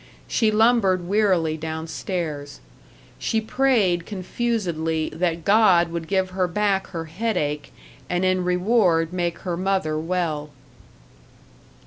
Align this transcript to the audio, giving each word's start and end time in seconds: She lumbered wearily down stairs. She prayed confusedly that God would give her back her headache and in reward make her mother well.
She 0.27 0.49
lumbered 0.49 1.07
wearily 1.07 1.57
down 1.57 1.85
stairs. 1.85 2.59
She 3.19 3.39
prayed 3.39 4.03
confusedly 4.07 5.09
that 5.13 5.45
God 5.45 5.91
would 5.91 6.07
give 6.07 6.31
her 6.31 6.47
back 6.47 6.87
her 6.87 7.05
headache 7.05 7.71
and 8.09 8.25
in 8.25 8.43
reward 8.43 9.13
make 9.13 9.37
her 9.41 9.55
mother 9.55 9.99
well. 9.99 10.49